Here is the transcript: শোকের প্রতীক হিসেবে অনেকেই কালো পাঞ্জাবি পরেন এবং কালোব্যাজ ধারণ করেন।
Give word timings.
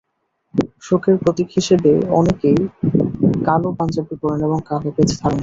শোকের 0.81 1.15
প্রতীক 1.23 1.49
হিসেবে 1.57 1.91
অনেকেই 2.19 2.57
কালো 3.45 3.69
পাঞ্জাবি 3.77 4.15
পরেন 4.21 4.39
এবং 4.47 4.59
কালোব্যাজ 4.69 5.09
ধারণ 5.11 5.23
করেন। 5.23 5.39